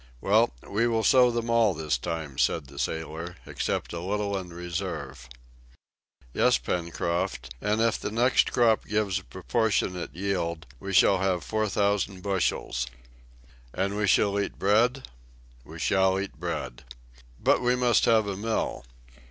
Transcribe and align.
"Well, 0.19 0.51
we 0.67 0.87
will 0.87 1.03
sow 1.03 1.29
them 1.29 1.47
all 1.51 1.75
this 1.75 1.95
time," 1.99 2.39
said 2.39 2.65
the 2.65 2.79
sailor, 2.79 3.35
"except 3.45 3.93
a 3.93 3.99
little 3.99 4.35
in 4.35 4.51
reserve." 4.51 5.29
"Yes, 6.33 6.57
Pencroft, 6.57 7.53
and 7.61 7.79
if 7.81 7.99
the 7.99 8.09
next 8.09 8.51
crop 8.51 8.85
gives 8.85 9.19
a 9.19 9.23
proportionate 9.23 10.15
yield, 10.15 10.65
we 10.79 10.91
shall 10.91 11.19
have 11.19 11.43
four 11.43 11.69
thousand 11.69 12.23
bushels." 12.23 12.87
"And 13.75 14.09
shall 14.09 14.33
we 14.33 14.45
eat 14.45 14.57
bread?" 14.57 15.07
"We 15.63 15.77
shall 15.77 16.19
eat 16.19 16.33
bread." 16.33 16.83
"But 17.39 17.61
we 17.61 17.75
must 17.75 18.05
have 18.05 18.25
a 18.25 18.35
mill. 18.35 18.83